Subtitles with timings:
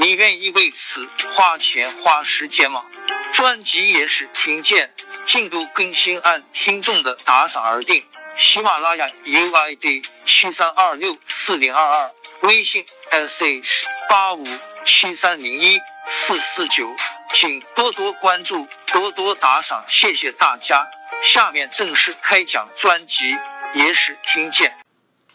[0.00, 2.86] 你愿意为此花钱花时间吗？
[3.32, 4.94] 专辑也是听见。
[5.24, 8.06] 进度更新按听众的打赏而定。
[8.36, 14.46] 喜马拉雅 UID 七三二六四零二二，微信 sh 八五
[14.84, 16.94] 七三零一四四九，
[17.34, 20.86] 请多多关注，多多打赏，谢谢大家。
[21.22, 23.32] 下面正式开讲专辑
[23.74, 24.70] 《也是听见》。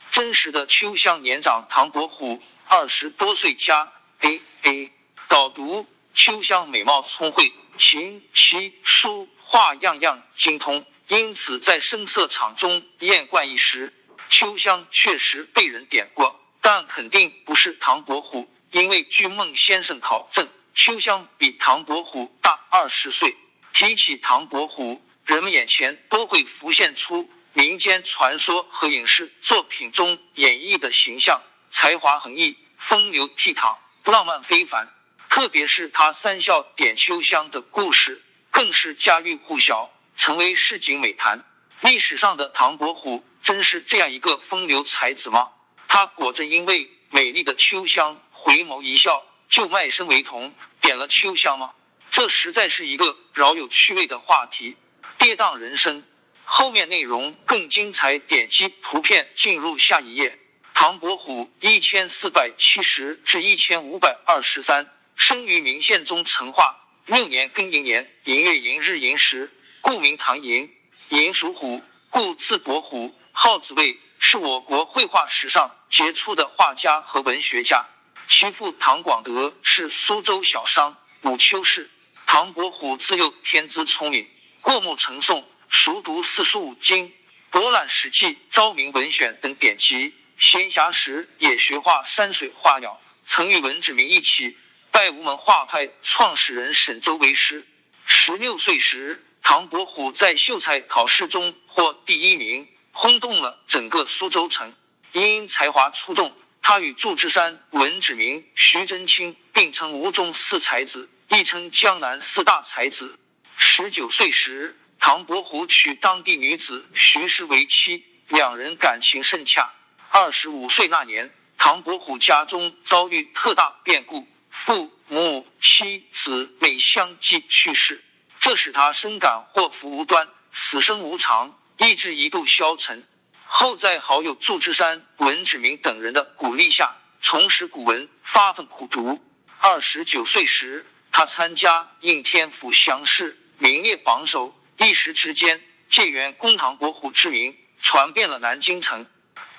[0.09, 2.39] 真实的秋香年长唐伯虎
[2.69, 3.91] 二十多岁家
[4.23, 4.91] A A
[5.27, 9.27] 导读：秋香美貌聪慧，琴棋书。
[9.45, 13.93] 画样样精通，因此在声色场中艳冠一时。
[14.29, 23.35] 秋香确实被人点过，但肯定不是唐伯虎，因为据孟先生考证，秋香比唐伯虎大二十岁。
[23.73, 33.75] 提起唐伯虎，人们眼前都会浮现出民间传说和影视作品中演绎的形象，才华横溢，风流倜傥，
[34.11, 34.87] 浪漫非凡。
[35.29, 38.21] 特别是他三笑点秋香的故事。
[38.51, 41.43] 更是家喻户晓，成为市井美谈。
[41.81, 45.49] 历史上的唐伯虎真是这样一个风流才子吗？
[45.87, 51.73] 他果真因为美丽的秋香回眸一笑就卖身为童，点了秋香吗？
[52.11, 54.77] 这实在是一个饶有趣味的话题。
[55.17, 56.03] 跌宕人生，
[56.45, 58.19] 后面内容更精彩。
[58.19, 60.37] 点击图片进入下一页。
[60.73, 66.79] 唐伯虎一千四百七十至一千五百二十三，生于明宪宗成化。
[67.05, 69.51] 六年庚寅年寅月寅日寅时，
[69.81, 70.73] 故名唐寅。
[71.09, 77.85] 寅属虎，故字伯虎，号子卫，是我国绘画史上杰出的画家和文学家。
[78.27, 81.89] 其父唐广德是苏州小商，武丘氏。
[82.25, 84.27] 唐伯虎自幼天资聪颖，
[84.61, 87.13] 过目成诵，熟读四书五经，
[87.51, 90.13] 博览史记、昭明文选等典籍。
[90.37, 94.57] 闲暇时也学画山水画鸟，曾与文子明一起。
[94.91, 97.65] 拜吴门画派创始人沈周为师。
[98.05, 104.75] 十六岁时，唐伯虎在秀才考试中获第一名，轰动了整个苏州城。
[105.11, 113.17] 因才华出众，他与祝枝山、文子明、徐祯卿并称吴中四才子，亦称江南四大才子。
[113.57, 119.73] 十九岁时，唐伯虎娶当地女子徐氏为妻，两人感情甚洽。
[120.15, 124.27] 二十五岁那年，唐伯虎家中遭遇特大变故。
[124.47, 128.03] 父母、妻子每相继去世，
[128.39, 133.03] 这使他深感祸福无端，死生无常，意志一度消沉。
[133.47, 139.19] 后在好友祝枝山、文芷明等人的鼓励下，重拾古文，发奋苦读。
[139.61, 145.59] 二十九岁时，他参加应天府乡试，名列榜首，一时之间，
[145.89, 149.07] 借元公唐伯虎之名传遍了南京城。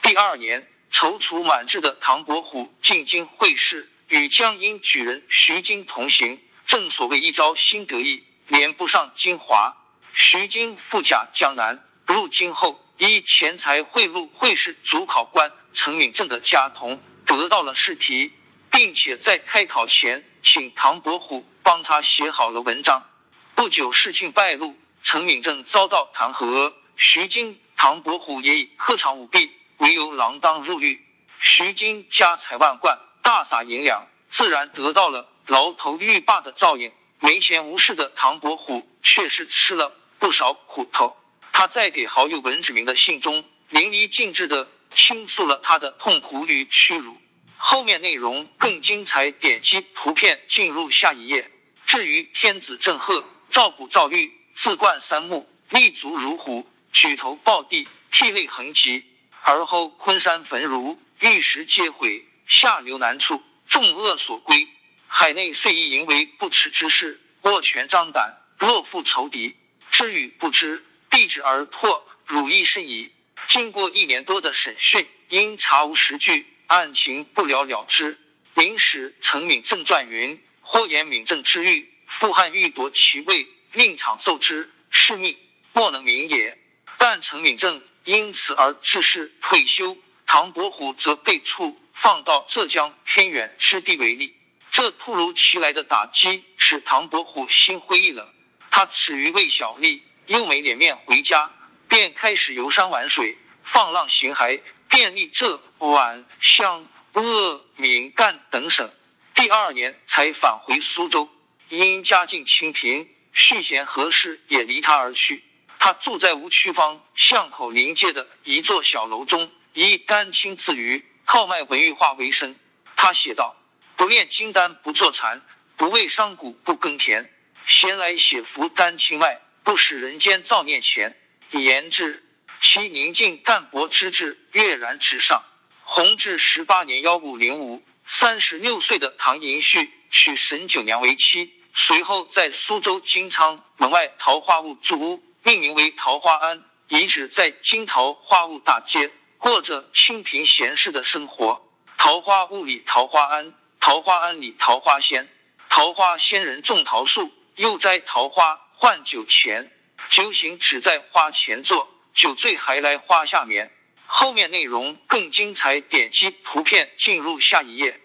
[0.05, 3.91] 第二年，踌躇满志的唐伯虎进京会试。
[4.09, 9.75] 与江阴举人徐经同行，正所谓一朝新得意，连不上京华。
[10.13, 18.31] 徐经赴甲江南，入京后依钱财贿赂会试主考官陈敏正的家童，得到了试题，
[18.71, 23.09] 并且在开考前请唐伯虎帮他写好了文章。
[23.55, 31.05] 不久事情败露，陈敏正遭到弹劾，徐经、唐伯虎也以苛偿舞弊唯有锒铛入狱。
[31.39, 32.99] 徐金家财万贯。
[33.23, 36.93] 大撒银两，自然得到了牢头狱霸的照应。
[37.21, 41.17] 没钱无势的唐伯虎却是吃了不少苦头。
[41.51, 47.17] 他在给好友文子明的信中淋漓尽致的倾诉了他的痛苦与屈辱。
[47.57, 51.51] 后面内容更精彩，点击图片进入下一页。
[51.87, 59.03] 至于天子郑贺，赵普赵玉，自冠三目，立足如虎，举头抱地，涕泪横疾。
[59.47, 62.27] 而后昆山焚儒，玉石皆毁。
[62.47, 64.69] 下流难处，众恶所归。
[65.07, 69.55] 海内遂以淫为不耻之事，握拳张胆，若负仇敌，
[69.91, 73.13] 知与不知，避之而破，汝亦甚矣。
[73.47, 78.19] 经过一年多的审讯，因查无实据，案情不了了之。
[78.55, 85.37] 明史陈敏正传云：或言敏正之欲，复汉欲夺其位，令场受之，是命，
[85.73, 86.59] 莫能明也。
[86.99, 89.97] 但陈敏正因此而致仕退休，
[90.27, 94.37] 唐伯虎则被处放到浙江偏远之地为例。
[94.71, 98.29] 这突如其来的打击使唐伯虎心灰意冷，
[98.71, 101.51] 他耻于为小吏，又没脸面回家，
[101.89, 106.87] 便开始游山玩水，放浪形骸，遍历浙皖湘。
[107.15, 108.91] 鄂闽赣等省，
[109.37, 111.29] 第二年才返回苏州。
[111.69, 115.45] 因家境清贫，续弦何氏也离他而去。
[115.85, 122.57] 他住在吴区坊巷口临街的一座小楼中，以丹青自娱，靠卖文玉画为生。
[122.97, 123.55] 他写道
[123.95, 125.43] ：“不炼金丹不坐禅，
[125.77, 127.31] 不为商贾不耕田。
[127.67, 131.21] 闲来写幅丹青卖，不使人间造孽钱。”
[131.53, 132.25] 言之，
[132.63, 135.43] 其宁静淡泊之志跃然纸上。
[135.83, 151.61] 弘治十八年（幺五零五），三十六岁的唐寅戌娶沈九娘为妻，随后在苏州金昌门外桃花坞住屋，命名为桃花庵，遗址在金桃花坞大街，过着清贫闲适的生活。
[151.99, 155.29] 桃花坞里桃花庵，桃花庵里桃花仙。
[155.69, 159.71] 桃花仙人种桃树，又摘桃花换酒钱，
[160.09, 163.71] 酒醒只在花前坐，酒醉还来花下眠。
[164.07, 168.01] 后面内容更精彩，点击图片进入下一页。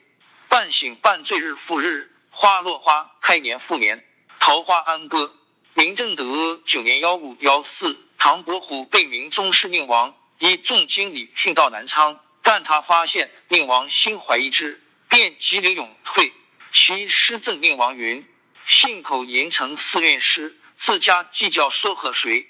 [0.50, 4.06] 半醒半醉日复日，花落花开年复年。
[4.40, 5.34] 桃花庵歌。
[5.80, 16.34] 明正德九年（幺五幺四），唐伯虎被明宗室令王以重金礼聘到南昌，但他发现令王心怀一之，便急流勇退。
[16.74, 18.28] 其诗赠令王云
[18.68, 22.46] ：“信口吟成四韵诗，自家计较说和谁？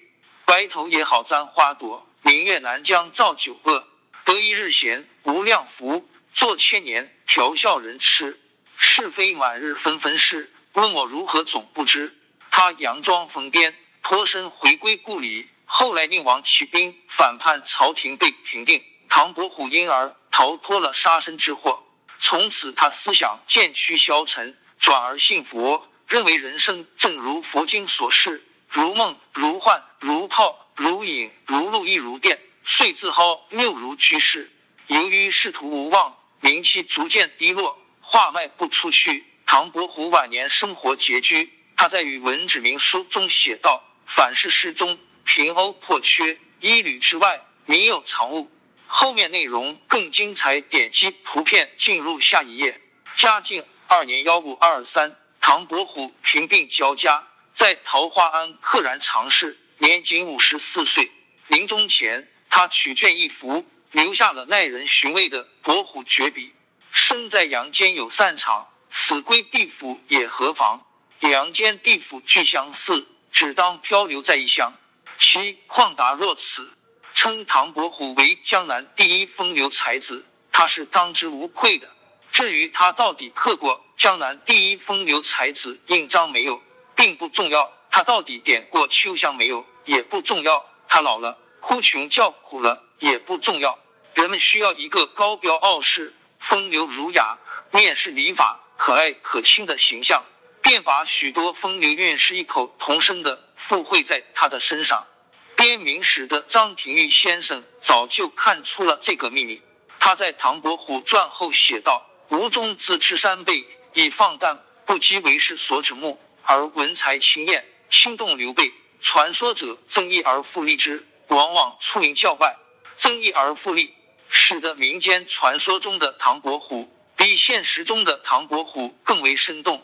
[0.46, 3.88] 白头也好簪花朵。”明月南江造酒恶，
[4.26, 8.40] 得一日闲无量福，做千年调笑人痴。
[8.76, 12.16] 是非满日纷纷事，问我如何总不知。
[12.51, 15.48] 他佯装疯癫，脱身回归故里。
[15.66, 21.84] 后来宁王起兵反叛朝廷，被平定，唐伯虎因而逃脱了杀身之祸。
[22.19, 30.66] 从此他思想渐趋消沉，转而信佛，认为人生正如佛经所示，如梦如幻如泡。
[30.75, 34.50] 如影如露亦如电，遂自号六如居士。
[34.88, 39.25] 由于仕途无望，名气逐渐低落，话卖不出去。
[39.45, 48.52] 唐伯虎晚年生活拮据，他在《与文指明书》中写道：“凡是诗中平欧破缺，一缕之外，民有藏物。”
[48.86, 52.81] 后面内容更精彩，点击图片进入下一页。
[53.16, 59.58] 嘉靖二年（幺五二三），唐伯虎平病交加，在桃花庵溘然长逝。
[59.78, 61.10] 年仅五十四岁，
[61.48, 66.54] 临终前，他取卷一幅，留下了耐人寻味的伯虎绝笔
[66.92, 70.86] ：“生在阳间有散场，死归地府也何妨？
[71.19, 74.74] 阳间地府俱相似，只当漂流在异乡。”
[75.19, 76.71] 其旷达若此，
[77.13, 81.89] 称唐伯虎为江南第一风流才子，他是当之无愧的。
[82.31, 86.63] 至于他到底刻过江南第一风流才子印章没有，
[86.95, 87.73] 并不重要。
[87.92, 93.78] 他到底点过秋香没有也不重要，他老了哭穷叫苦了也不重要。
[94.14, 97.38] 人们需要一个高标傲世、风流儒雅、
[97.71, 100.23] 面试礼法、可爱可亲的形象，
[100.69, 105.07] 便把许多风流韵事一口同声的附会在他的身上。
[105.56, 109.64] 编明史的张廷玉先生早就看出了这个秘密，
[109.97, 118.71] 他在《唐伯虎传》后写道：“吴中自吃三倍，以放荡不羁为世所指目，而文才清艳。”轻动刘备，
[119.02, 122.57] 传说者增益而复立之，往往出名教外。
[122.95, 123.95] 增益而复立，
[124.30, 129.83] 使得民间传说中的唐伯虎比现实中的唐伯虎更为生动，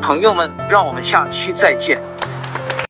[0.00, 2.00] 朋友们，让我们下期再见。